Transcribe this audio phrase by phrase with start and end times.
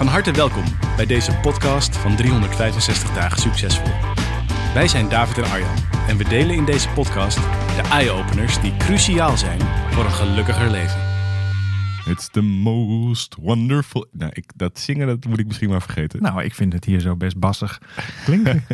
[0.00, 0.64] Van harte welkom
[0.96, 3.92] bij deze podcast van 365 dagen succesvol.
[4.74, 5.76] Wij zijn David en Arjan
[6.08, 7.36] en we delen in deze podcast
[7.76, 11.09] de eye-openers die cruciaal zijn voor een gelukkiger leven.
[12.06, 14.06] It's the most wonderful.
[14.12, 16.22] Nou, ik, dat zingen dat moet ik misschien maar vergeten.
[16.22, 17.80] Nou, ik vind het hier zo best bassig
[18.24, 18.64] klinken.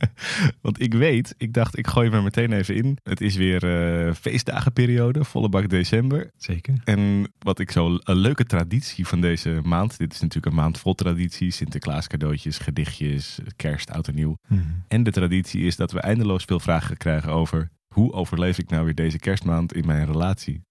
[0.62, 2.98] Want ik weet, ik dacht ik gooi er meteen even in.
[3.02, 6.30] Het is weer eh, feestdagenperiode, volle bak december.
[6.36, 6.74] Zeker.
[6.84, 9.98] En wat ik zo een leuke traditie van deze maand.
[9.98, 11.56] Dit is natuurlijk een maand vol tradities.
[11.56, 14.38] Sinterklaas cadeautjes, gedichtjes, kerst, oud en nieuw.
[14.48, 14.60] Mhm.
[14.88, 17.74] En de traditie is dat we eindeloos veel vragen krijgen over...
[17.96, 20.65] Hoe overleef ik nou weer deze kerstmaand in mijn relatie?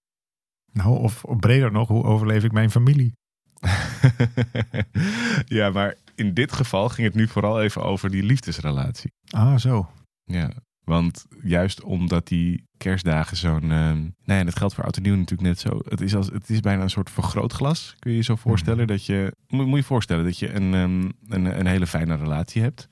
[0.75, 3.13] Nou, of, of breder nog, hoe overleef ik mijn familie?
[5.57, 9.11] ja, maar in dit geval ging het nu vooral even over die liefdesrelatie.
[9.29, 9.89] Ah, zo.
[10.23, 10.51] Ja,
[10.83, 13.71] want juist omdat die kerstdagen zo'n...
[13.71, 15.79] ehm nee, en dat geldt voor oud en nieuw natuurlijk net zo.
[15.83, 18.87] Het is, als, het is bijna een soort vergrootglas, kun je je zo voorstellen.
[18.87, 22.61] Dat je, moet, moet je voorstellen dat je een, ehm, een, een hele fijne relatie
[22.61, 22.87] hebt.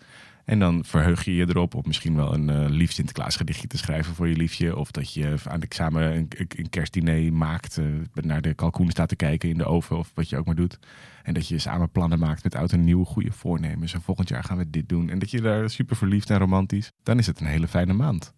[0.45, 3.77] En dan verheug je je erop om misschien wel een eh, lief Sinterklaas gedichtje te
[3.77, 4.77] schrijven voor je liefje.
[4.77, 9.15] Of dat je aan samen een, een kerstdiner maakt, eh, naar de kalkoen staat te
[9.15, 10.79] kijken in de oven of wat je ook maar doet.
[11.23, 13.93] En dat je samen plannen maakt met oud en nieuw, goede voornemens.
[13.93, 15.09] En volgend jaar gaan we dit doen.
[15.09, 16.91] En dat je daar super verliefd en romantisch.
[17.03, 18.33] Dan is het een hele fijne maand.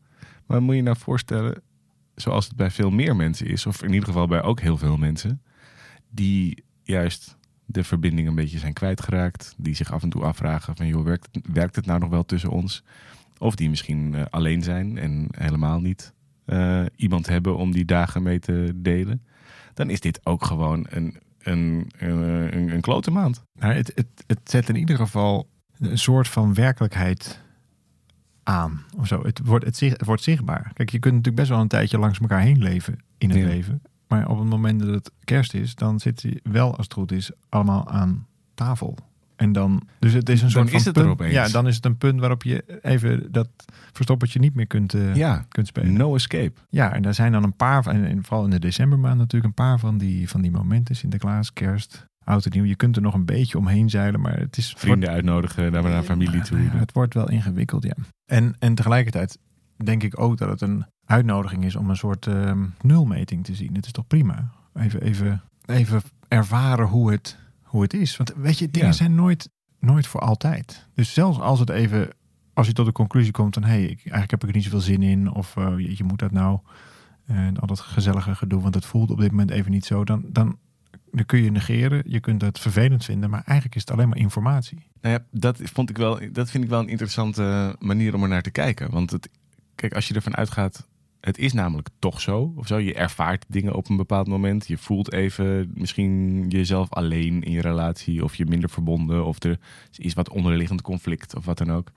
[0.45, 1.61] Maar moet je nou voorstellen,
[2.15, 4.97] zoals het bij veel meer mensen is, of in ieder geval bij ook heel veel
[4.97, 5.41] mensen,
[6.09, 9.53] die juist de verbinding een beetje zijn kwijtgeraakt.
[9.57, 12.49] Die zich af en toe afvragen van, joh, werkt, werkt het nou nog wel tussen
[12.49, 12.83] ons?
[13.37, 16.13] Of die misschien eh, alleen zijn en helemaal niet
[16.45, 19.25] eh, iemand hebben om die dagen mee te delen.
[19.73, 23.43] Dan is dit ook gewoon een, een, een, een, klote maand.
[23.59, 27.41] Nou, het, het, het zet in ieder geval een soort van werkelijkheid
[28.43, 28.83] aan.
[28.97, 29.23] Of zo.
[29.23, 30.71] Het, wordt, het, het wordt zichtbaar.
[30.73, 33.45] Kijk, je kunt natuurlijk best wel een tijdje langs elkaar heen leven in het Ja.
[33.45, 33.81] leven.
[34.07, 37.11] Maar op het moment dat het kerst is, dan zit je wel, als het goed
[37.11, 38.97] is, allemaal aan tafel.
[39.35, 41.33] En dan, dus het is een Dan soort van het er punt, opeens.
[41.33, 43.47] Ja, dan is het een punt waarop je even dat
[43.91, 45.93] verstoppertje niet meer kunt, eh, Ja, kunt spelen.
[45.93, 46.53] no escape.
[46.69, 49.79] Ja, en daar zijn dan een paar en vooral in de decembermaand natuurlijk, een paar
[49.79, 50.95] van die, van die momenten.
[50.95, 52.63] Sinterklaas, kerst, oud en nieuw.
[52.63, 54.73] Je kunt er nog een beetje omheen zeilen, maar het is...
[54.77, 56.61] Vrienden uitnodigen, naar naar familie toe.
[56.61, 57.95] Ja, het wordt wel ingewikkeld, ja.
[58.25, 59.37] En, en tegelijkertijd
[59.83, 63.75] denk ik ook dat het een uitnodiging is om een soort ehm, nulmeting te zien.
[63.75, 64.51] Het is toch prima?
[64.73, 68.17] Even, even, even ervaren hoe het, hoe het is.
[68.17, 68.93] Want weet je, dingen Ja.
[68.93, 69.49] zijn nooit,
[69.79, 70.87] nooit voor altijd.
[70.93, 72.09] Dus zelfs als het even,
[72.53, 73.63] als je tot de conclusie komt van...
[73.63, 75.31] hé, hey, ik, eigenlijk heb ik er niet zoveel zin in.
[75.31, 76.59] Of eh, je, je moet dat nou,
[77.25, 80.03] en al dat gezellige gedoe, want het voelt op dit moment even niet zo.
[80.03, 80.57] Dan, dan,
[81.11, 84.17] dan kun je negeren, je kunt het vervelend vinden, maar eigenlijk is het alleen maar
[84.17, 84.87] informatie.
[85.01, 88.29] Nou ja, dat, vond ik wel, dat vind ik wel een interessante manier om er
[88.29, 88.91] naar te kijken.
[88.91, 89.29] Want het,
[89.75, 90.87] kijk, als je ervan uitgaat,
[91.25, 92.53] het is namelijk toch zo.
[92.55, 92.79] Of zo.
[92.79, 94.67] Je ervaart dingen op een bepaald moment.
[94.67, 98.23] Je voelt even misschien jezelf alleen in je relatie.
[98.23, 99.25] Of je minder verbonden.
[99.25, 99.59] Of er
[99.97, 101.91] is wat onderliggend conflict of wat dan ook.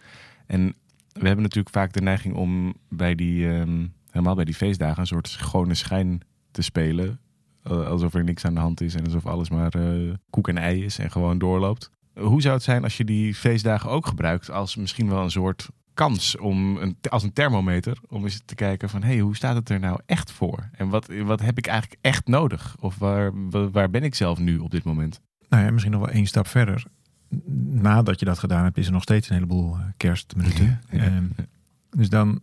[0.47, 0.75] En
[1.12, 5.06] we hebben natuurlijk vaak de neiging om bij die, ehm, helemaal bij die feestdagen, een
[5.06, 7.21] soort schone schijn te spelen.
[7.62, 10.84] Alsof er niks aan de hand is en alsof alles maar eh, koek en ei
[10.84, 11.91] is en gewoon doorloopt.
[12.15, 15.69] Hoe zou het zijn als je die feestdagen ook gebruikt als misschien wel een soort
[15.98, 19.54] kans om een, als een thermometer om eens te kijken van hé, hey, hoe staat
[19.54, 20.69] het er nou echt voor?
[20.72, 22.76] En wat, wat heb ik eigenlijk echt nodig?
[22.81, 23.32] Of waar,
[23.70, 25.20] waar- ben ik zelf nu op dit moment?
[25.48, 26.84] Nou ja, misschien nog wel één stap verder.
[27.70, 30.81] Nadat je dat gedaan hebt, is er nog steeds een heleboel eh, kerstminuten.
[30.91, 31.04] Ja, ja.
[31.04, 31.25] Ehm,
[31.91, 32.41] dus dan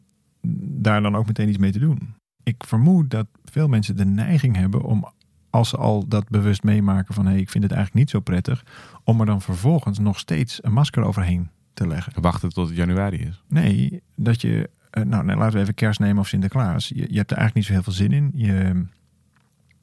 [0.61, 2.13] daar dan ook meteen iets mee te doen.
[2.43, 5.07] Ik vermoed dat veel mensen de neiging hebben om,
[5.49, 8.19] als ze al dat bewust meemaken van hé, hey, ik vind het eigenlijk niet zo
[8.19, 8.66] prettig,
[9.03, 12.22] om er dan vervolgens nog steeds een masker overheen te leggen.
[12.22, 13.43] Wachten tot het januari is.
[13.47, 16.87] Nee, dat je, eh, nou nee, laten we even kerst nemen of Sinterklaas.
[16.87, 18.31] Je, je hebt er eigenlijk niet zo heel veel zin in.
[18.33, 18.85] Je,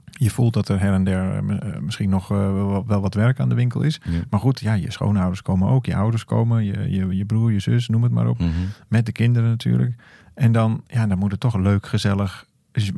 [0.04, 2.54] je voelt dat er her en der eh, misschien nog eh,
[2.86, 4.00] wel, wat werk aan de winkel is.
[4.04, 4.20] Ja.
[4.30, 7.60] Maar goed, ja, je schoonouders komen ook, je ouders komen, je, je, je broer, je
[7.60, 8.38] zus, noem het maar op.
[8.38, 8.50] Mhm.
[8.88, 9.94] Met de kinderen natuurlijk.
[10.34, 12.46] En dan, ja, dan moet het toch leuk, gezellig.
[12.72, 12.90] Dus,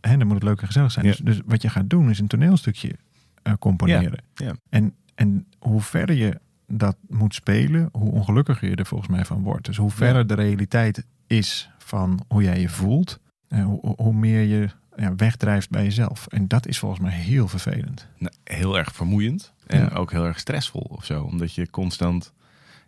[0.00, 1.06] hè, dan moet het leuk en gezellig zijn.
[1.06, 1.10] Ja.
[1.10, 2.96] Dus, dus wat je gaat doen is een toneelstukje
[3.42, 4.22] eh, componeren.
[4.34, 4.52] Ja.
[4.68, 6.40] En, en hoe verder je
[6.72, 9.66] dat moet spelen, hoe ongelukkiger je er volgens mij van wordt.
[9.66, 14.42] Dus hoe verder de realiteit is van hoe jij je voelt, eh, hoe, hoe meer
[14.42, 16.26] je ja, wegdrijft bij jezelf.
[16.26, 18.08] En dat is volgens mij heel vervelend.
[18.18, 19.52] Nou, heel erg vermoeiend.
[19.66, 19.88] En Ja.
[19.88, 21.22] ook heel erg stressvol of zo.
[21.22, 22.32] Omdat je constant,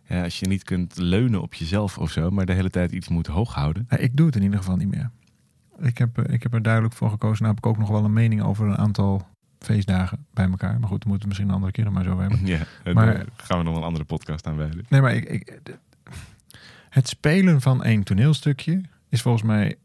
[0.07, 3.07] ja, als je niet kunt leunen op jezelf of zo, maar de hele tijd iets
[3.07, 3.85] moet hoog houden.
[3.89, 5.11] Nou, ik doe het in ieder geval niet meer.
[5.79, 7.43] Ik heb, eh, ik heb er duidelijk voor gekozen.
[7.43, 9.27] Nou heb ik ook nog wel een mening over een aantal
[9.65, 10.79] feestdagen bij elkaar.
[10.79, 12.45] Maar goed, daar moeten we misschien een andere keer nog maar zo hebben.
[12.45, 12.59] Ja,
[12.93, 14.85] Maar- gaan we nog een andere podcast aan wijden.
[14.89, 15.59] Nee, maar ik, ik,
[16.89, 19.75] het spelen van één toneelstukje is volgens mij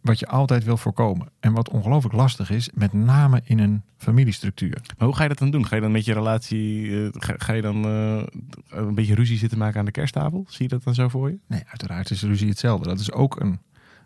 [0.00, 1.28] wat je altijd wil voorkomen.
[1.40, 4.80] En wat ongelooflijk lastig is, met name in een familiestructuur.
[4.98, 5.66] Maar hoe ga je dat dan doen?
[5.66, 8.22] Ga je dan met je relatie, eh, ga, ga je dan eh,
[8.68, 10.44] een beetje ruzie zitten maken aan de kersttafel?
[10.48, 11.38] Zie je dat dan zo voor je?
[11.46, 12.88] Nee, uiteraard is ruzie hetzelfde.
[12.88, 13.58] Dat is ook een,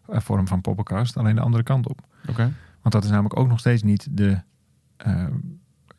[0.07, 2.01] een vorm van poppenkast, alleen de andere kant op.
[2.29, 2.53] Oké.
[2.83, 4.41] Want dat is namelijk ook nog steeds niet de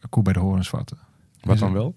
[0.09, 0.97] koe bij de horens vatten.
[1.41, 1.95] Wat Is dan wel?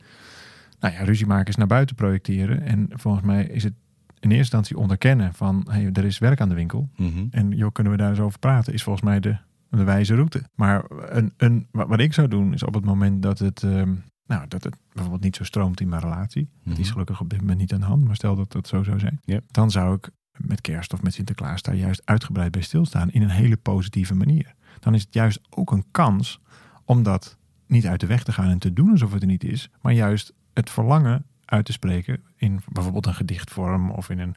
[0.80, 2.62] Nou ja, ruzie maken is naar buiten projecteren.
[2.62, 3.72] En volgens mij is het
[4.20, 5.66] in eerste instantie onderkennen van...
[5.70, 6.88] Hey, er is werk aan de winkel.
[6.96, 7.26] Mhm.
[7.30, 8.72] En joh, kunnen we daar eens over praten?
[8.72, 9.36] Is volgens mij de,
[9.68, 10.42] de wijze route.
[10.54, 13.62] Maar een, een, wat ik zou doen is op het moment dat het...
[13.62, 13.94] ehm,
[14.26, 16.48] nou, dat het bijvoorbeeld niet zo stroomt in mijn relatie.
[16.64, 18.04] Dat is gelukkig op dit moment niet aan de hand.
[18.04, 19.20] Maar stel dat dat zo zou zijn.
[19.50, 23.10] Dan zou ik met kerst of met Sinterklaas daar juist uitgebreid bij stilstaan.
[23.10, 24.54] In een hele positieve manier.
[24.80, 26.40] Dan is het juist ook een kans
[26.84, 27.36] om dat
[27.66, 29.70] niet uit de weg te gaan en te doen alsof het er niet is.
[29.80, 34.34] Maar juist het verlangen uit te spreken in bijvoorbeeld een gedichtvorm of in een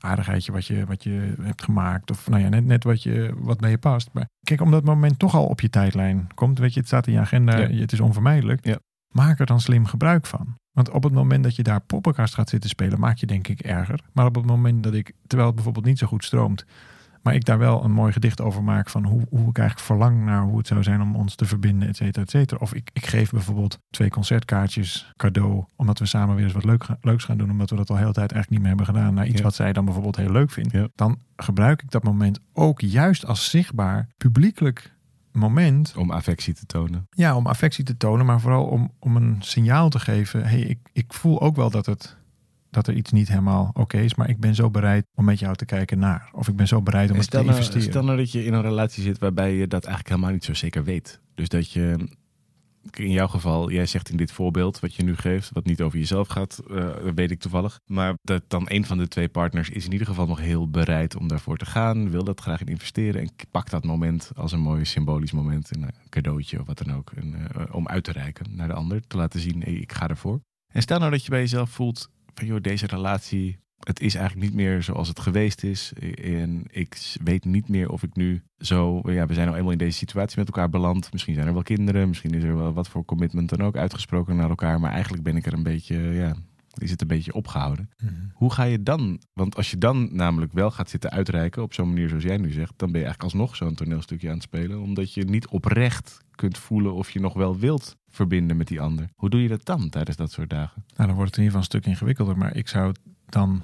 [0.00, 2.10] aardigheidje wat je, wat je hebt gemaakt.
[2.10, 4.10] Of nou ja, net, net wat, je, wat bij je past.
[4.12, 7.06] Maar kijk, omdat het moment toch al op je tijdlijn komt, weet je, het staat
[7.06, 7.80] in je agenda, Ja.
[7.80, 8.66] het is onvermijdelijk.
[8.66, 8.78] Ja.
[9.14, 10.56] Maak er dan slim gebruik van.
[10.72, 13.60] Want op het moment dat je daar poppenkast gaat zitten spelen, maak je denk ik
[13.60, 14.00] erger.
[14.12, 16.64] Maar op het moment dat ik, terwijl het bijvoorbeeld niet zo goed stroomt,
[17.26, 20.24] maar ik daar wel een mooi gedicht over maak van hoe, hoe ik eigenlijk verlang
[20.24, 22.60] naar hoe het zou zijn om ons te verbinden, et cetera, et cetera.
[22.60, 26.86] Of ik, ik geef bijvoorbeeld twee concertkaartjes cadeau, omdat we samen weer eens wat leuk,
[27.00, 29.14] leuks gaan doen, omdat we dat al de hele tijd eigenlijk niet meer hebben gedaan,
[29.14, 29.42] naar iets Ja.
[29.44, 30.72] wat zij dan bijvoorbeeld heel leuk vindt.
[30.72, 30.88] Ja.
[30.94, 34.94] Dan gebruik ik dat moment ook juist als zichtbaar, publiekelijk
[35.32, 37.06] moment Om affectie te tonen.
[37.10, 40.44] ja, om affectie te tonen, maar vooral om, om een signaal te geven.
[40.44, 42.16] hey, ik, ik voel ook wel dat, het,
[42.76, 45.56] dat er iets niet helemaal oké is, maar ik ben zo bereid om met jou
[45.56, 46.30] te kijken naar.
[46.32, 47.82] Of ik ben zo bereid om het te nou, investeren.
[47.82, 50.54] stel nou dat je in een relatie zit waarbij je dat eigenlijk helemaal niet zo
[50.54, 51.20] zeker weet.
[51.34, 52.08] Dus dat je,
[52.92, 55.98] in jouw geval, jij zegt in dit voorbeeld wat je nu geeft, wat niet over
[55.98, 57.80] jezelf gaat, eh, dat weet ik toevallig.
[57.86, 61.16] Maar dat dan een van de twee partners is in ieder geval nog heel bereid
[61.16, 64.60] om daarvoor te gaan, wil dat graag in investeren en pakt dat moment als een
[64.60, 68.12] mooi symbolisch moment, een eh, cadeautje of wat dan ook, en, eh, om uit te
[68.12, 70.40] reiken naar de ander, te laten zien, hey, ik ga ervoor.
[70.72, 74.46] En stel nou dat je bij jezelf voelt van joh, deze relatie, het is eigenlijk
[74.46, 75.92] niet meer zoals het geweest is.
[76.22, 79.78] En ik weet niet meer of ik nu zo, ja, we zijn nou eenmaal in
[79.78, 81.12] deze situatie met elkaar beland.
[81.12, 84.36] Misschien zijn er wel kinderen, misschien is er wel wat voor commitment dan ook uitgesproken
[84.36, 84.80] naar elkaar.
[84.80, 86.36] Maar eigenlijk ben ik er een beetje, ja,
[86.82, 87.90] is het een beetje opgehouden.
[88.02, 88.12] Mhm.
[88.32, 91.88] Hoe ga je dan, want als je dan namelijk wel gaat zitten uitreiken op zo'n
[91.88, 94.80] manier zoals jij nu zegt, dan ben je eigenlijk alsnog zo'n toneelstukje aan het spelen.
[94.80, 99.08] Omdat je niet oprecht kunt voelen of je nog wel wilt verbinden met die ander.
[99.14, 100.84] Hoe doe je dat dan tijdens dat soort dagen?
[100.96, 103.62] Nou, dan wordt het in ieder geval een stuk ingewikkelder, maar ik zou het dan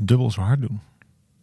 [0.00, 0.80] dubbel zo hard doen.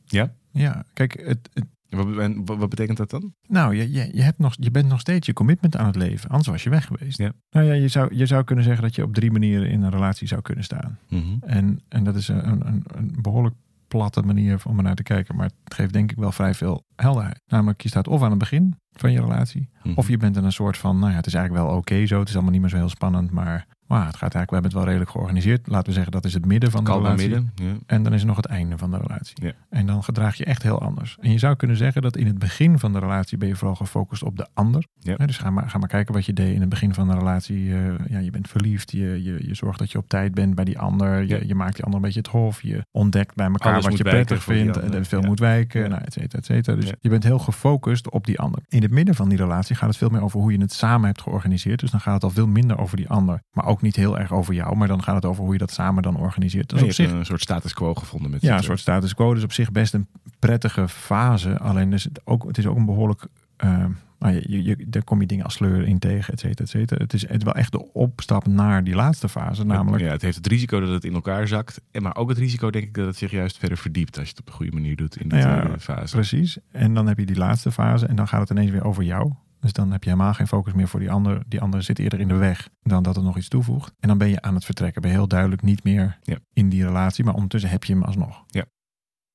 [0.05, 0.33] Ja?
[0.51, 3.33] Ja, kijk, het, het- Wat, wat betekent dat dan?
[3.47, 6.29] nou, je, je, je, hebt nog, je bent nog steeds je commitment aan het leven,
[6.29, 7.17] anders was je weg geweest.
[7.17, 7.31] Ja.
[7.49, 9.91] Nou ja, je zou, je zou kunnen zeggen dat je op drie manieren in een
[9.91, 10.99] relatie zou kunnen staan.
[11.41, 13.55] En, en dat is een, een, een behoorlijk
[13.91, 15.35] platte manier om er naar te kijken.
[15.35, 17.41] Maar het geeft denk ik wel vrij veel helderheid.
[17.47, 19.69] Namelijk, je staat of aan het begin van je relatie.
[19.83, 19.93] Mhm.
[19.95, 22.19] Of je bent in een soort van, nou ja, het is eigenlijk wel oké zo.
[22.19, 23.31] Het is allemaal niet meer zo heel spannend.
[23.31, 25.67] Maar wow, het gaat eigenlijk, we hebben het wel redelijk georganiseerd.
[25.67, 27.29] Laten we zeggen, dat is het midden van de relatie.
[27.29, 27.51] midden.
[27.55, 27.73] Ja.
[27.85, 29.45] En dan is er nog het einde van de relatie.
[29.45, 29.51] Ja.
[29.69, 31.17] En dan gedraag je echt heel anders.
[31.19, 33.75] En je zou kunnen zeggen dat in het begin van de relatie ben je vooral
[33.75, 34.85] gefocust op de ander.
[34.99, 35.15] Ja.
[35.15, 37.63] Dus ga maar, ga maar kijken wat je deed in het begin van de relatie.
[38.07, 40.79] Ja, je bent verliefd, je, je, je zorgt dat je op tijd bent bij die
[40.79, 41.23] ander.
[41.23, 42.61] Je, je maakt die ander een beetje het hof.
[42.61, 44.77] Je ontdekt bij elkaar Alles wat je prettig vindt.
[44.77, 46.75] En veel moet wijken, nou, et cetera, et cetera.
[46.75, 48.61] Dus je bent heel gefocust op die ander.
[48.67, 51.07] In het midden van die relatie gaat het veel meer over hoe je het samen
[51.07, 51.79] hebt georganiseerd.
[51.79, 53.41] Dus dan gaat het al veel minder over die ander.
[53.51, 54.75] Maar ook niet heel erg over jou.
[54.75, 56.69] Maar dan gaat het over hoe je dat samen dan organiseert.
[56.69, 59.33] Dat is op zich een soort status quo gevonden met ja, een soort status quo.
[59.33, 60.07] Dus op zich best een
[60.39, 61.59] prettige fase.
[61.59, 63.25] Alleen is het, ook, het is ook een behoorlijk...
[63.57, 63.85] eh,
[64.19, 67.03] nou, je, daar kom je dingen als sleur in tegen, et cetera, et cetera.
[67.03, 69.65] Het is, het wel echt de opstap naar die laatste fase.
[69.65, 71.81] Namelijk, Ja, het heeft het risico dat het in elkaar zakt.
[71.91, 74.17] En maar ook het risico, denk ik, dat het zich juist verder verdiept.
[74.17, 76.15] Als je het op de goede manier doet in ja, tweede fase.
[76.15, 76.57] precies.
[76.71, 79.31] En dan heb je die laatste fase en dan gaat het ineens weer over jou.
[79.61, 81.43] Dus dan heb je helemaal geen focus meer voor die ander.
[81.47, 83.93] Die ander zit eerder in de weg dan dat het nog iets toevoegt.
[83.99, 85.01] En dan ben je aan het vertrekken.
[85.01, 86.37] Ben je heel duidelijk niet meer Ja.
[86.53, 87.23] in die relatie.
[87.23, 88.43] Maar ondertussen heb je hem alsnog.
[88.47, 88.65] Ja.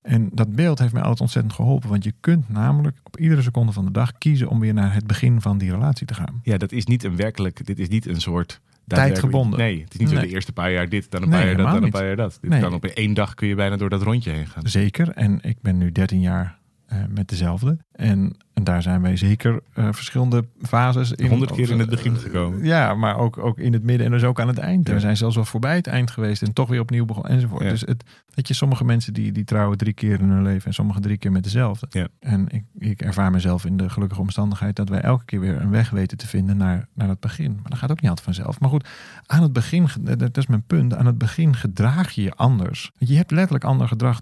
[0.01, 1.89] En dat beeld heeft mij altijd ontzettend geholpen.
[1.89, 5.07] Want je kunt namelijk op iedere seconde van de dag kiezen om weer naar het
[5.07, 6.41] begin van die relatie te gaan.
[6.43, 8.61] Ja, dat is niet een werkelijk, dit is niet een soort...
[8.87, 9.59] Tijdgebonden.
[9.59, 11.57] Nee, het is niet zo de eerste paar jaar dit, dan een Nee, paar jaar
[11.57, 12.39] dat, dan een paar jaar dat.
[12.41, 12.61] Dit Nee.
[12.61, 14.67] kan op één dag kun je bijna door dat rondje heen gaan.
[14.67, 15.09] Zeker.
[15.11, 17.79] En ik ben nu 13 jaar eh, met dezelfde.
[17.97, 21.29] En, en daar zijn wij zeker eh, verschillende fases in.
[21.29, 22.65] Honderd keer in het eh, begin gekomen.
[22.65, 24.89] Ja, maar ook, ook in het midden en dus ook aan het eind.
[24.89, 24.95] Ja.
[24.95, 27.63] we zijn zelfs wel voorbij het eind geweest en toch weer opnieuw begonnen enzovoort.
[27.63, 27.71] Ja.
[27.71, 30.75] Dus het, weet je, sommige mensen die, die trouwen drie keer in hun leven en
[30.75, 31.87] sommige drie keer met dezelfde.
[31.91, 32.09] Ja.
[32.21, 35.71] En ik, ik ervaar mezelf in de gelukkige omstandigheid dat wij elke keer weer een
[35.71, 37.53] weg weten te vinden naar, naar het begin.
[37.53, 38.61] Maar dat gaat ook niet altijd vanzelf.
[38.61, 38.89] Maar goed,
[39.27, 42.91] aan het begin, dat is mijn punt, aan het begin gedraag je je anders.
[42.99, 44.21] Je hebt letterlijk ander gedrag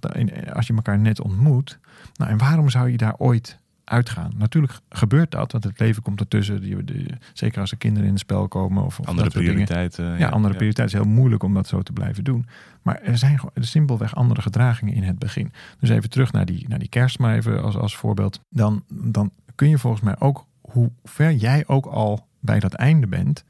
[0.53, 1.79] als je elkaar net ontmoet.
[2.15, 4.33] Nou, en waarom zou je daar ooit uitgaan?
[4.37, 6.61] Natuurlijk gebeurt dat, want het leven komt ertussen.
[6.61, 10.19] Die, die- zeker als er kinderen in het spel komen of, of Andere prioriteiten.
[10.19, 10.83] Ja, andere prioriteiten.
[10.83, 12.47] Het is heel moeilijk om dat zo te blijven doen.
[12.83, 15.53] Maar er zijn gewoon simpelweg andere gedragingen in het begin.
[15.81, 18.41] Dus even terug naar die, naar die kerst, maar even als, als voorbeeld.
[18.51, 23.07] Dan, dan kun je volgens mij ook, hoe ver jij ook al bij dat einde
[23.07, 23.45] bent,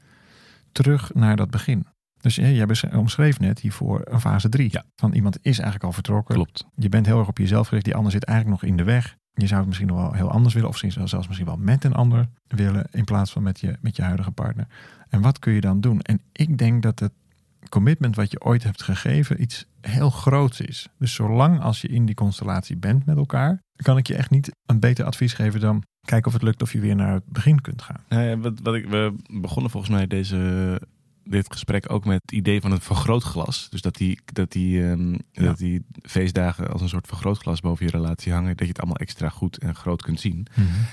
[0.71, 1.85] terug naar dat begin.
[2.21, 4.69] Dus jij omschreef net hiervoor een fase 3.
[4.71, 4.83] Ja.
[4.95, 6.35] Van iemand is eigenlijk al vertrokken.
[6.35, 6.65] Klopt.
[6.75, 7.85] Je bent heel erg op jezelf gericht.
[7.85, 9.15] Die ander zit eigenlijk nog in de weg.
[9.35, 10.69] Je zou het misschien nog wel heel anders willen.
[10.69, 12.87] Of zelfs misschien wel met een ander willen.
[12.91, 14.67] In plaats van met je, met je huidige partner.
[15.09, 16.01] En wat kun je dan doen?
[16.01, 17.11] En ik denk dat het
[17.69, 20.87] commitment wat je ooit hebt gegeven iets heel groots is.
[20.97, 24.51] Dus zolang als je in die constellatie bent met elkaar, kan ik je echt niet
[24.65, 27.61] een beter advies geven dan kijken of het lukt of je weer naar het begin
[27.61, 28.03] kunt gaan.
[28.09, 30.81] Nou ja, wat, wat ik, we begonnen volgens mij deze,
[31.25, 33.69] dit gesprek ook met het idee van een vergrootglas.
[33.69, 35.19] Dus dat die, dat, die, ehm, Ja.
[35.31, 38.49] dat die feestdagen als een soort vergrootglas boven je relatie hangen.
[38.49, 40.47] Dat je het allemaal extra goed en groot kunt zien.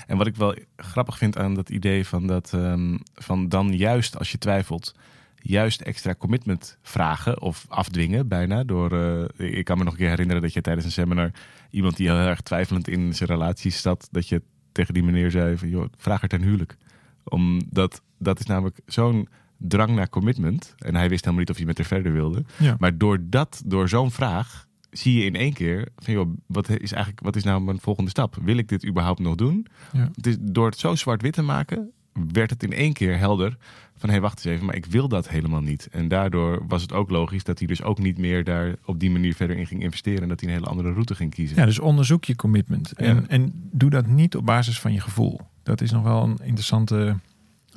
[0.07, 4.17] En wat ik wel grappig vind aan dat idee van dat ehm, van dan juist
[4.17, 4.95] als je twijfelt,
[5.35, 8.63] juist extra commitment vragen of afdwingen bijna.
[8.63, 8.91] Door,
[9.37, 11.31] eh, ik kan me nog een keer herinneren dat je tijdens een seminar
[11.69, 15.57] iemand die heel erg twijfelend in zijn relatie zat, dat je tegen die meneer zei
[15.57, 16.77] van joh, vraag haar ten huwelijk.
[17.23, 20.73] Omdat dat is namelijk zo'n drang naar commitment.
[20.77, 22.43] En hij wist helemaal niet of hij met haar verder wilde.
[22.59, 22.75] Ja.
[22.79, 26.91] Maar door dat, door zo'n vraag, zie je in één keer van joh, wat is
[26.91, 28.37] eigenlijk, wat is nou mijn volgende stap?
[28.43, 29.67] Wil ik dit überhaupt nog doen?
[29.93, 30.09] Ja.
[30.15, 31.91] Het is, door het zo zwart-wit te maken,
[32.31, 33.57] werd het in één keer helder
[33.95, 35.87] van hé, hey, wacht eens even, maar ik wil dat helemaal niet.
[35.91, 39.11] En daardoor was het ook logisch dat hij dus ook niet meer daar op die
[39.11, 41.57] manier verder in ging investeren en dat hij een hele andere route ging kiezen.
[41.57, 42.91] Ja, dus onderzoek je commitment.
[42.91, 43.23] En, Ja.
[43.27, 45.39] en doe dat niet op basis van je gevoel.
[45.63, 47.15] Dat is nog wel een interessante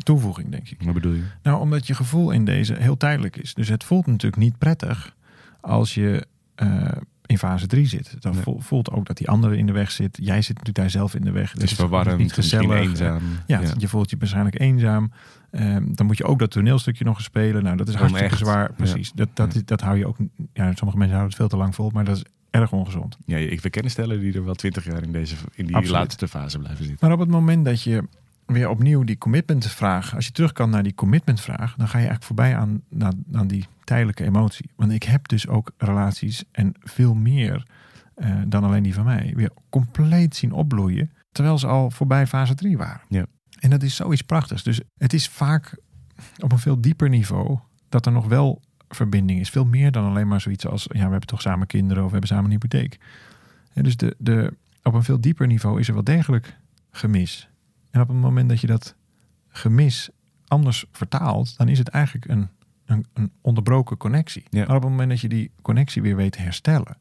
[0.03, 0.83] toevoeging, denk ik.
[0.83, 1.23] Wat bedoel je?
[1.43, 3.55] Nou, omdat je gevoel in deze heel tijdelijk is.
[3.55, 5.15] Dus het voelt natuurlijk niet prettig
[5.61, 6.89] als je eh,
[7.27, 8.17] in fase 3 zit.
[8.23, 8.43] Dan Nee.
[8.59, 10.19] voelt ook dat die andere in de weg zit.
[10.23, 11.53] Jij zit natuurlijk daar zelf in de weg.
[11.53, 12.89] Het is verwarrend, niet misschien gezellig.
[12.89, 13.23] eenzaam.
[13.47, 15.13] Ja, je voelt je waarschijnlijk eenzaam.
[15.51, 17.63] Ehm, dan moet je ook dat toneelstukje nog eens spelen.
[17.63, 18.69] Nou, dat is hartstikke zwaar.
[18.69, 18.75] Ja.
[18.77, 19.13] Precies.
[19.13, 19.61] Dat, dat, Ja.
[19.65, 20.17] dat hou je ook.
[20.53, 23.19] Ja, sommige mensen houden het veel te lang vol, maar dat is erg ongezond.
[23.27, 25.99] Ja, ik kennen stellen die er wel twintig jaar in, deze, in die Absoluut.
[26.01, 27.07] laatste fase blijven zitten.
[27.09, 28.03] Maar op het moment dat je
[28.47, 31.99] weer opnieuw die commitment vraag, als je terug kan naar die commitment vraag, dan ga
[31.99, 34.71] je eigenlijk voorbij aan, aan, aan die tijdelijke emotie.
[34.77, 37.67] Want ik heb dus ook relaties en veel meer
[38.15, 42.55] eh, dan alleen die van mij, weer compleet zien opbloeien, terwijl ze al voorbij fase
[42.55, 43.01] 3 waren.
[43.09, 43.27] Ja.
[43.59, 44.63] En dat is zoiets prachtigs.
[44.63, 45.79] Dus het is vaak
[46.39, 49.51] op een veel dieper niveau dat er nog wel verbinding is.
[49.51, 52.13] Veel meer dan alleen maar zoiets als, ja, we hebben toch samen kinderen of we
[52.17, 52.99] hebben samen een hypotheek.
[53.73, 56.59] En dus de, de, op een veel dieper niveau is er wel degelijk
[56.91, 57.49] gemis.
[57.97, 58.95] En op het moment dat je dat
[59.49, 60.11] gemis
[60.47, 62.49] anders vertaalt, dan is het eigenlijk een,
[62.87, 64.45] een, een onderbroken connectie.
[64.51, 64.67] Ja.
[64.67, 66.97] Maar op het moment dat je die connectie weer weet te herstellen.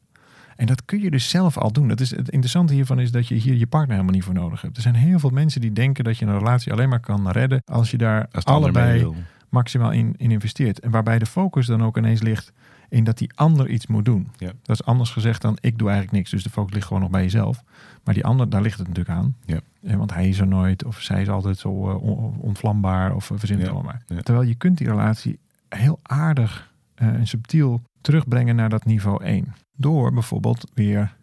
[0.56, 1.88] En dat kun je dus zelf al doen.
[1.88, 4.60] Dat is, het interessante hiervan is dat je hier je partner helemaal niet voor nodig
[4.62, 4.76] hebt.
[4.76, 7.62] Er zijn heel veel mensen die denken dat je een relatie alleen maar kan redden
[7.64, 9.12] als je daar Als allebei
[9.48, 10.80] maximaal in, in investeert.
[10.80, 12.52] En waarbij de focus dan ook ineens ligt
[12.88, 14.28] in dat die ander iets moet doen.
[14.36, 14.52] Ja.
[14.62, 16.30] Dat is anders gezegd dan ik doe eigenlijk niks.
[16.30, 17.62] Dus de focus ligt gewoon nog bij jezelf.
[18.04, 19.36] Maar die ander, daar ligt het natuurlijk aan.
[19.44, 19.60] Ja.
[19.82, 23.30] Eh, Want hij is er nooit of zij is altijd zo eh, on- ontvlambaar of
[23.30, 23.74] uh, verzint het Ja.
[23.74, 23.94] allemaal.
[24.06, 24.20] Ja.
[24.20, 25.38] Terwijl je kunt die relatie
[25.68, 29.54] heel aardig eh, en subtiel terugbrengen naar dat niveau 1.
[29.76, 31.16] Door bijvoorbeeld weer...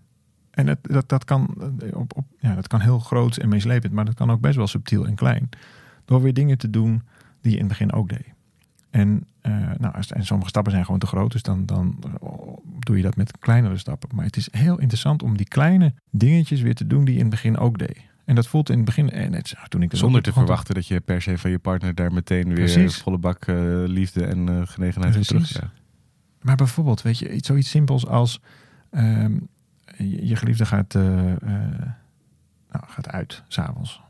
[0.51, 3.93] En het, dat, dat, kan, eh, op, op, ja, dat kan heel groot en meeslepend,
[3.93, 5.49] maar dat kan ook best wel subtiel en klein.
[6.05, 7.01] Door weer dingen te doen
[7.41, 8.27] die je in het begin ook deed.
[8.93, 12.03] En, eh, nou, en sommige stappen zijn gewoon te groot, dus dan, dan
[12.79, 14.09] doe je dat met kleinere stappen.
[14.15, 17.25] Maar het is heel interessant om die kleine dingetjes weer te doen die je in
[17.25, 18.01] het begin ook deed.
[18.25, 20.99] En dat voelt in het begin, en het, toen ik Zonder te verwachten dat je
[20.99, 22.97] per se van je partner daar meteen weer Precies.
[22.97, 25.53] volle bak eh, liefde en eh, genegenheid voor terug.
[25.53, 25.71] Ja.
[26.41, 28.39] Maar bijvoorbeeld, weet je, iets, zoiets simpels als
[28.89, 29.37] ehm,
[29.97, 31.39] je, je geliefde gaat, eh, eh,
[32.71, 34.01] nou, gaat uit s'avonds.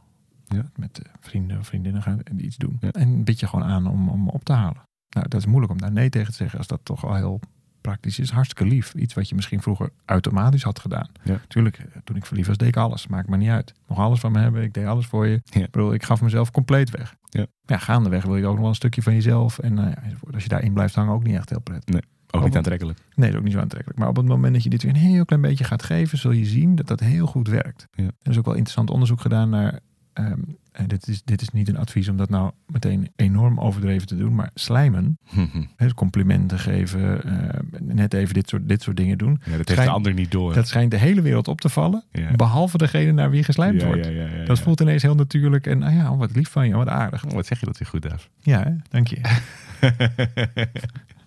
[0.54, 0.72] Ja.
[0.76, 2.78] Met eh, vrienden of vriendinnen gaan iets doen.
[2.80, 2.92] Ja.
[2.92, 4.82] En bid je gewoon aan om, om op te halen.
[5.10, 7.40] Nou, dat is moeilijk om daar nee tegen te zeggen als dat toch al heel
[7.82, 8.30] praktisch is.
[8.30, 8.94] Hartstikke lief.
[8.94, 11.10] Iets wat je misschien vroeger automatisch had gedaan.
[11.24, 11.40] Ja.
[11.48, 13.08] Tuurlijk, eh, toen ik verliefd was, deed ik alles.
[13.08, 13.74] Maakt me niet uit.
[13.88, 14.62] Mocht alles van me hebben.
[14.62, 15.42] Ik deed alles voor je.
[15.44, 15.62] Ja.
[15.62, 17.16] Ik bedoel, ik gaf mezelf compleet weg.
[17.30, 17.46] Ja.
[17.66, 19.60] Ja, gaandeweg wil je ook nog wel een stukje van jezelf.
[19.60, 20.34] En nou ja, enzovoort.
[20.34, 22.02] als je daarin blijft hangen, ook niet echt heel prettig.
[22.36, 23.00] Ook niet aantrekkelijk.
[23.16, 24.00] Nee, ook niet zo aantrekkelijk.
[24.00, 26.32] Maar op het moment dat je dit weer een heel klein beetje gaat geven, zul
[26.32, 27.88] je zien dat dat heel goed werkt.
[27.92, 28.04] Ja.
[28.04, 29.80] Er is ook wel interessant onderzoek gedaan naar.
[30.14, 30.40] Ehm,
[30.72, 34.18] en dit, is, dit is niet een advies om dat nou meteen enorm overdreven te
[34.18, 35.18] doen, maar slijmen,
[35.96, 39.32] complimenten geven, eh, net even dit soort, dit soort dingen doen.
[39.32, 40.54] ja, dat heeft Schijn- de ander niet door.
[40.54, 42.32] Dat schijnt de hele wereld op te vallen, ja.
[42.32, 44.48] behalve degene naar wie geslijmd ja, wordt.
[44.48, 47.26] Dat voelt ineens heel natuurlijk en nou ja, wat lief van je, wat aardig.
[47.26, 48.30] Oh, wat zeg je dat weer goed, Daaf?
[48.40, 48.72] Ja, hè?
[48.90, 49.22] dank je.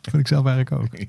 [0.07, 1.01] Dat vind ik zelf eigenlijk ook.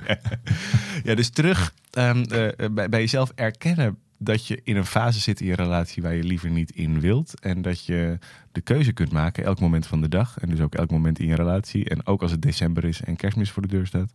[1.04, 1.16] ja.
[1.16, 5.48] dus terug ehm, eh, bij, bij jezelf erkennen dat je in een fase zit in
[5.48, 7.40] je relatie waar je liever niet in wilt.
[7.40, 8.18] En dat je
[8.52, 10.40] de keuze kunt maken elk moment van de dag.
[10.40, 11.90] En dus ook elk moment in je relatie.
[11.90, 14.12] En ook als het december is en kerstmis voor de deur staat.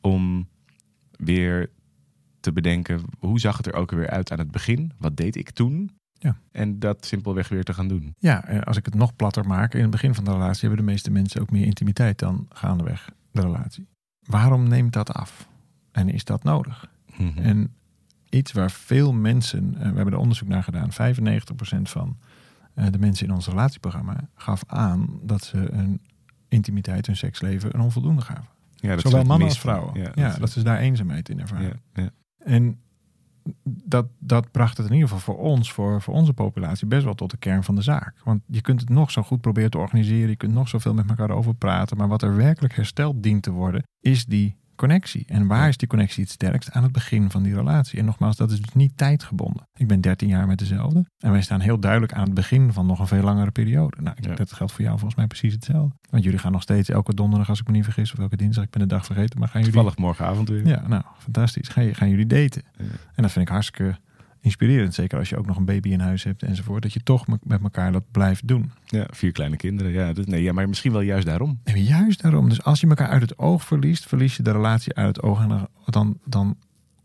[0.00, 0.48] Om
[1.10, 1.70] weer
[2.40, 4.92] te bedenken, hoe zag het er ook weer uit aan het begin?
[4.98, 5.90] Wat deed ik toen?
[6.12, 6.36] Ja.
[6.52, 8.14] En dat simpelweg weer te gaan doen.
[8.18, 10.86] Ja, en als ik het nog platter maak, in het begin van de relatie hebben
[10.86, 13.86] de meeste mensen ook meer intimiteit dan gaandeweg de relatie.
[14.26, 15.48] Waarom neemt dat af?
[15.92, 16.90] En is dat nodig?
[17.16, 17.38] Mhm.
[17.38, 17.74] En
[18.30, 22.16] iets waar veel mensen, eh, we hebben er onderzoek naar gedaan, 95% van
[22.74, 26.00] eh, de mensen in ons relatieprogramma gaf aan dat ze hun
[26.48, 28.48] intimiteit, hun seksleven een onvoldoende gaven.
[28.74, 30.12] ja, dat Zowel mannen als vrouwen.
[30.14, 31.80] Ja, dat, ze daar eenzaamheid in ervaren.
[31.94, 32.10] ja.
[32.38, 32.78] En
[33.64, 37.14] dat, dat bracht het in ieder geval voor ons, voor, voor onze populatie, best wel
[37.14, 38.14] tot de kern van de zaak.
[38.24, 41.08] Want je kunt het nog zo goed proberen te organiseren, je kunt nog zoveel met
[41.08, 45.24] elkaar over praten, maar wat er werkelijk hersteld dient te worden, is die connectie.
[45.26, 46.70] En waar is die connectie het sterkst?
[46.70, 47.98] Aan het begin van die relatie.
[47.98, 49.66] En nogmaals, dat is dus niet tijdgebonden.
[49.74, 51.04] Ik ben 13 jaar met dezelfde.
[51.18, 53.96] En wij staan heel duidelijk aan het begin van nog een veel langere periode.
[54.02, 54.34] Nou, Ja.
[54.34, 55.96] dat geldt voor jou volgens mij precies hetzelfde.
[56.10, 58.64] Want jullie gaan nog steeds elke donderdag, als ik me niet vergis, of elke dinsdag,
[58.64, 59.74] ik ben de dag vergeten, maar gaan jullie...
[59.76, 60.66] Toevallig morgenavond weer.
[60.66, 61.68] Ja, nou, fantastisch.
[61.68, 62.62] Gaan, jullie daten?
[62.78, 62.84] Ja.
[63.14, 63.96] En dat vind ik hartstikke
[64.40, 64.94] inspirerend.
[64.94, 66.82] Zeker als je ook nog een baby in huis hebt enzovoort.
[66.82, 68.70] Dat je toch me- met elkaar dat blijft doen.
[68.86, 69.92] Ja, vier kleine kinderen.
[69.92, 71.60] Ja, nee, ja, maar misschien wel juist daarom.
[71.64, 72.48] En juist daarom.
[72.48, 75.40] Dus als je elkaar uit het oog verliest, verlies je de relatie uit het oog.
[75.42, 75.48] En
[75.84, 76.56] dan- dan,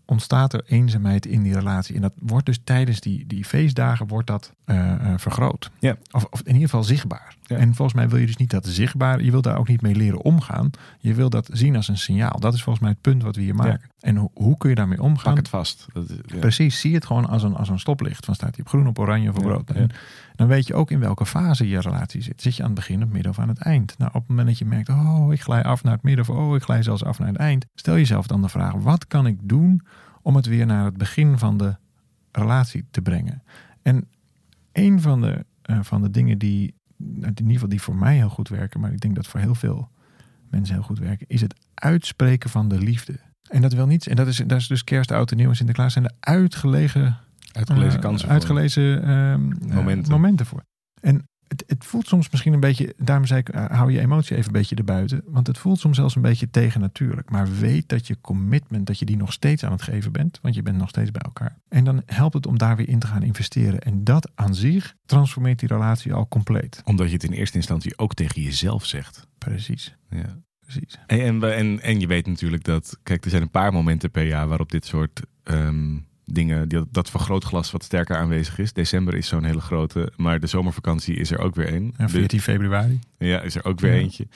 [0.05, 1.95] ontstaat er eenzaamheid in die relatie.
[1.95, 5.71] En dat wordt dus tijdens die, die feestdagen wordt dat eh, eh, vergroot.
[5.79, 5.97] Ja.
[6.11, 7.35] Of, of in ieder geval zichtbaar.
[7.43, 7.57] Ja.
[7.57, 9.23] En volgens mij wil je dus niet dat zichtbaar.
[9.23, 10.69] Je wil daar ook niet mee leren omgaan.
[10.99, 12.39] Je wil dat zien als een signaal.
[12.39, 13.81] Dat is volgens mij het punt wat we hier maken.
[14.03, 15.23] En ho- hoe kun je daarmee omgaan?
[15.33, 15.85] Pak het vast.
[15.93, 16.39] Dat, is- ja.
[16.39, 18.25] Precies, zie het gewoon als een, als een stoplicht.
[18.25, 19.69] Van staat hij op groen, op oranje of op Ja, rood.
[19.69, 19.89] En
[20.35, 22.41] dan weet je ook in welke fase je relatie zit.
[22.41, 23.97] Zit je aan het begin, het midden of aan het eind?
[23.97, 26.35] Nou, op het moment dat je merkt, oh, ik glij af naar het midden of
[26.37, 27.65] oh, ik glij zelfs af naar het eind.
[27.75, 29.81] Stel jezelf dan de vraag, wat kan ik doen
[30.21, 31.75] om het weer naar het begin van de
[32.31, 33.43] relatie te brengen?
[33.81, 34.07] En
[34.71, 38.15] een van de, eh, van de dingen die, nou, in ieder geval die voor mij
[38.15, 39.89] heel goed werken, maar ik denk dat voor heel veel
[40.49, 43.19] mensen heel goed werken, is het uitspreken van de liefde.
[43.49, 45.55] En dat wil niet, en dat is, dat is dus kerst, oud en nieuw en
[45.55, 47.17] Sinterklaas zijn de uitgelegen
[47.51, 48.29] Uitgelezen eh, kansen.
[48.29, 50.11] uitgelezen ehm, eh, Momenten.
[50.11, 50.63] momenten voor.
[51.01, 54.35] En het, het voelt soms misschien een beetje, daarom zei ik, eh, hou je emotie
[54.35, 55.21] even een beetje erbuiten.
[55.25, 57.29] Want het voelt soms zelfs een beetje tegennatuurlijk.
[57.29, 60.39] Maar weet dat je commitment, dat je die nog steeds aan het geven bent.
[60.41, 61.57] Want je bent nog steeds bij elkaar.
[61.67, 63.79] En dan helpt het om daar weer in te gaan investeren.
[63.79, 66.81] En dat aan zich transformeert die relatie al compleet.
[66.85, 69.27] Omdat je het in eerste instantie ook tegen jezelf zegt.
[69.37, 70.41] Precies, Ja.
[70.63, 70.99] Precies.
[71.07, 74.47] En, en, en, je weet natuurlijk dat, kijk, er zijn een paar momenten per jaar
[74.47, 78.73] waarop dit soort ehm, dingen, die, dat vergrootglas wat sterker aanwezig is.
[78.73, 81.93] December is zo'n hele grote, maar de zomervakantie is er ook weer één.
[81.97, 82.99] En Dus- 14 februari.
[83.17, 83.99] ja, is er ook weer Ja.
[83.99, 84.27] eentje.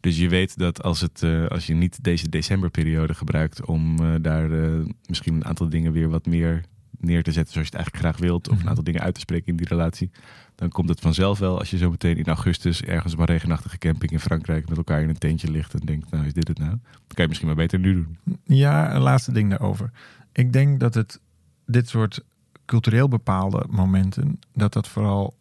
[0.00, 4.14] Dus je weet dat als, het, eh, als je niet deze decemberperiode gebruikt om eh,
[4.20, 6.64] daar eh, misschien een aantal dingen weer wat meer
[7.02, 8.62] neer te zetten zoals je het eigenlijk graag wilt, of Mhm.
[8.62, 10.10] een aantal dingen uit te spreken in die relatie,
[10.54, 13.78] dan komt het vanzelf wel als je zo meteen in augustus ergens op een regenachtige
[13.78, 16.58] camping in Frankrijk met elkaar in een tentje ligt en denkt, nou is dit het
[16.58, 16.70] nou?
[16.70, 18.38] Dan kan je misschien maar beter nu doen.
[18.44, 19.90] Ja, een laatste ding daarover.
[20.32, 21.20] Ik denk dat het
[21.66, 22.24] dit soort
[22.64, 25.34] cultureel bepaalde momenten, dat dat vooral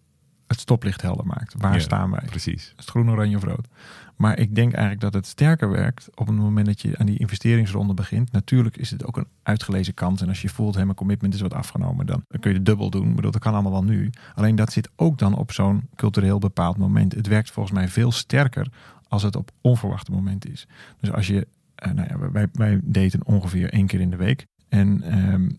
[0.51, 1.55] het stoplicht helder maakt.
[1.57, 1.79] Waar Ja.
[1.79, 2.23] staan wij?
[2.25, 2.63] Precies.
[2.63, 3.67] Is het groen, oranje of rood?
[4.15, 7.17] Maar ik denk eigenlijk dat het sterker werkt op het moment dat je aan die
[7.19, 8.31] investeringsronde begint.
[8.31, 10.21] Natuurlijk is het ook een uitgelezen kans.
[10.21, 12.89] En als je voelt, hé, mijn commitment is wat afgenomen, dan, kun je het dubbel
[12.89, 13.09] doen.
[13.09, 14.09] Ik bedoel, dat kan allemaal wel nu.
[14.35, 17.13] Alleen dat zit ook dan op zo'n cultureel bepaald moment.
[17.13, 18.67] Het werkt volgens mij veel sterker
[19.07, 20.67] als het op onverwachte momenten is.
[20.99, 24.45] Dus als je, eh, nou ja, wij, wij daten ongeveer één keer in de week.
[24.69, 25.49] En ehm,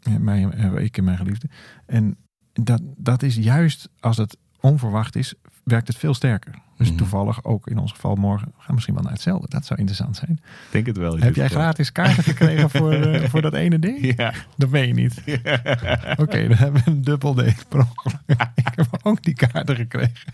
[0.00, 1.48] ja, mij, eh, ik en mijn geliefde.
[1.86, 2.16] En
[2.60, 6.54] dat, dat is juist als het onverwacht is, werkt het veel sterker.
[6.76, 6.96] Dus Mhm.
[6.96, 9.46] toevallig ook in ons geval morgen gaan we misschien wel naar hetzelfde.
[9.48, 10.30] Dat zou interessant zijn.
[10.30, 11.18] Ik denk het wel.
[11.18, 11.62] Heb jij geval.
[11.62, 14.16] gratis kaarten gekregen voor, eh, voor dat ene ding?
[14.16, 14.32] Ja.
[14.56, 15.22] Dat weet je niet.
[16.22, 17.34] Oké, dan hebben we een dubbel
[17.68, 18.48] per ongeluk.
[18.54, 20.32] Ik heb ook die kaarten gekregen.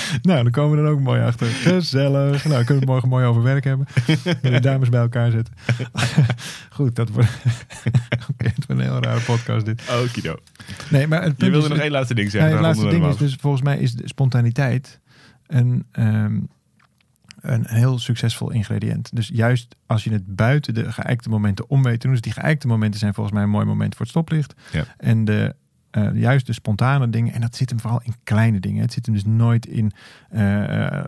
[0.22, 1.46] nou, dan komen we er ook mooi achter.
[1.46, 2.44] Gezellig.
[2.44, 3.86] Nou, kunnen we het morgen mooi over werk hebben.
[4.42, 5.54] En de dames bij elkaar zetten.
[6.70, 7.28] Goed, dat wordt...
[8.30, 9.82] Oké, het wordt een heel rare podcast dit.
[10.02, 10.36] Okido.
[10.90, 12.50] Nee, maar het Je wilde is, nog één laatste ding zeggen.
[12.50, 15.00] het dan laatste ding is dus, volgens mij is de spontaniteit
[15.46, 16.38] een, ehm,
[17.40, 19.10] een heel succesvol ingrediënt.
[19.12, 22.12] Dus juist als je het buiten de geëikte momenten om weet te doen.
[22.12, 24.54] Dus die geëikte momenten zijn volgens mij een mooi moment voor het stoplicht.
[24.72, 24.84] Ja.
[24.96, 25.54] En de,
[25.92, 27.32] eh, juist de spontane dingen.
[27.32, 28.82] En dat zit hem vooral in kleine dingen.
[28.82, 29.92] Het zit hem dus nooit in
[30.30, 31.06] eh, eh,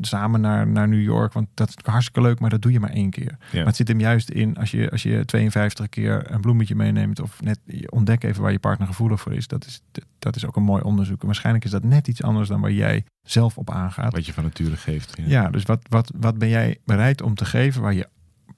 [0.00, 1.32] samen naar, naar New York.
[1.32, 3.36] Want dat is hartstikke leuk, maar dat doe je maar één keer.
[3.38, 3.56] Ja.
[3.56, 7.20] Maar het zit hem juist in als je, als je 52 keer een bloemetje meeneemt.
[7.20, 9.46] Of net ontdek even waar je partner gevoelig voor is.
[9.46, 9.82] Dat is,
[10.18, 11.20] dat is ook een mooi onderzoek.
[11.20, 14.12] En waarschijnlijk is dat net iets anders dan waar jij zelf op aangaat.
[14.12, 15.14] Wat je van nature geeft.
[15.16, 15.24] Ja.
[15.26, 18.08] Ja, dus wat, wat, wat ben jij bereid om te geven waar je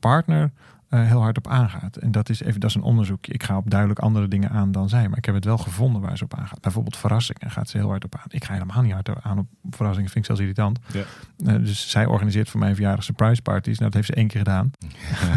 [0.00, 0.50] partner
[0.88, 1.96] eh, heel hard op aangaat?
[1.96, 3.27] En dat is even dat is een onderzoek.
[3.27, 6.03] Ik ga op duidelijk andere dingen aan dan zij, maar ik heb het wel gevonden
[6.03, 6.61] waar ze op aangaat.
[6.61, 8.27] Bijvoorbeeld verrassingen gaat ze heel hard op aan.
[8.29, 10.79] Ik ga helemaal niet hard aan op verrassingen, vind ik zelfs irritant.
[10.92, 11.03] Ja.
[11.44, 13.79] Eh, dus zij organiseert voor mijn verjaardag surprise parties.
[13.79, 14.70] Nou, dat heeft ze één keer gedaan.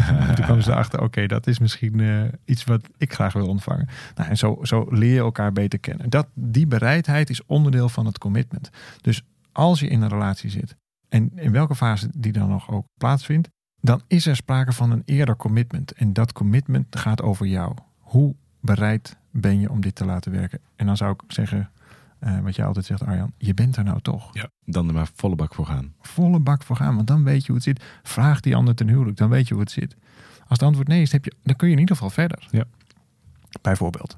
[0.06, 3.46] En toen kwamen ze erachter, oké, dat is misschien eh, iets wat ik graag wil
[3.46, 3.88] ontvangen.
[4.14, 6.10] Nou, en zo, zo leer je elkaar beter kennen.
[6.10, 8.70] Dat, die bereidheid is onderdeel van het commitment.
[9.00, 10.76] Dus als je in een relatie zit,
[11.08, 13.48] en in welke fase die dan nog ook plaatsvindt,
[13.82, 15.92] dan is er sprake van een eerder commitment.
[15.92, 17.74] En dat commitment gaat over jou.
[17.98, 20.58] Hoe bereid ben je om dit te laten werken?
[20.76, 21.70] En dan zou ik zeggen,
[22.18, 24.30] eh, wat jij altijd zegt Arjan, je bent er nou toch.
[24.32, 24.48] Ja.
[24.64, 25.94] Dan er maar volle bak voor gaan.
[26.00, 27.84] Volle bak voor gaan, want dan weet je hoe het zit.
[28.02, 29.96] Vraag die ander ten huwelijk, dan weet je hoe het zit.
[30.38, 32.48] Als het antwoord nee is, heb je, dan kun je in ieder geval verder.
[32.50, 32.64] Ja.
[33.62, 34.16] Bijvoorbeeld.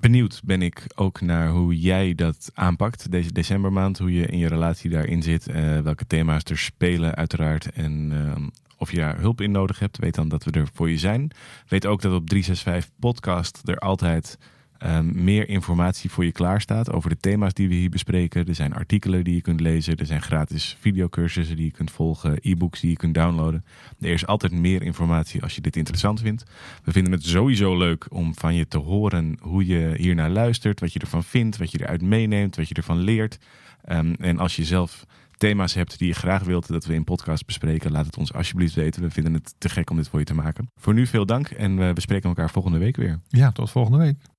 [0.00, 3.98] Benieuwd ben ik ook naar hoe jij dat aanpakt deze decembermaand.
[3.98, 5.46] Hoe je in je relatie daarin zit.
[5.48, 7.70] eh, welke thema's er spelen uiteraard.
[7.72, 9.98] En ehm, of je daar hulp in nodig hebt.
[9.98, 11.30] Weet dan dat we er voor je zijn.
[11.68, 14.38] Weet ook dat op 365 podcast er altijd
[14.78, 16.92] ehm, meer informatie voor je klaar staat.
[16.92, 18.46] Over de thema's die we hier bespreken.
[18.46, 19.96] Er zijn artikelen die je kunt lezen.
[19.96, 22.38] Er zijn gratis videocursussen die je kunt volgen.
[22.40, 23.64] E-books die je kunt downloaden.
[24.00, 26.44] Er is altijd meer informatie als je dit interessant vindt.
[26.84, 30.92] We vinden het sowieso leuk om van je te horen hoe je hiernaar luistert, wat
[30.92, 33.38] je ervan vindt, wat je eruit meeneemt, wat je ervan leert.
[33.84, 37.46] Ehm, en als je zelf thema's hebt die je graag wilt dat we in podcast
[37.46, 39.02] bespreken, laat het ons alsjeblieft weten.
[39.02, 40.70] We vinden het te gek om dit voor je te maken.
[40.76, 43.20] Voor nu veel dank en we bespreken elkaar volgende week weer.
[43.28, 44.35] Ja, tot volgende week.